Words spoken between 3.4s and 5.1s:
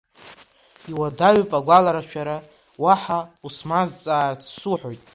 усмазҵаарц суҳәоит.